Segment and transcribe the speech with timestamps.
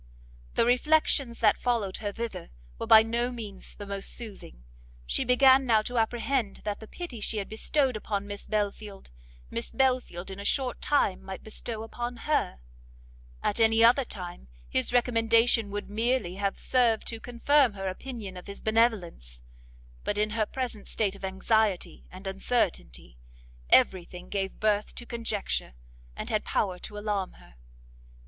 [0.55, 4.63] The reflections that followed her thither were by no means the most soothing;
[5.05, 9.11] she began now to apprehend that the pity she had bestowed upon Miss Belfield,
[9.51, 12.61] Miss Belfield in a short time might bestow upon her;
[13.43, 18.47] at any other time, his recommendation would merely have served to confirm her opinion of
[18.47, 19.43] his benevolence,
[20.03, 23.19] but in her present state of anxiety and uncertainty,
[23.69, 25.75] every thing gave birth to conjecture,
[26.15, 27.53] and had power to alarm her.